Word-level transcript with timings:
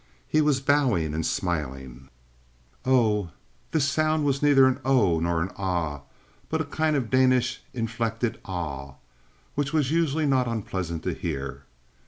He 0.27 0.41
was 0.41 0.61
bowing 0.61 1.13
and 1.13 1.23
smiling: 1.23 2.09
"Oh." 2.87 3.29
This 3.69 3.87
sound 3.87 4.25
was 4.25 4.41
neither 4.41 4.65
an 4.65 4.79
"oh" 4.83 5.19
nor 5.19 5.43
an 5.43 5.51
"ah," 5.57 6.01
but 6.49 6.59
a 6.59 6.63
kind 6.65 6.95
of 6.95 7.11
Danish 7.11 7.61
inflected 7.71 8.39
"awe," 8.43 8.95
which 9.53 9.73
was 9.73 9.91
usually 9.91 10.25
not 10.25 10.47
unpleasing 10.47 11.01
to 11.01 11.13
hear. 11.13 11.65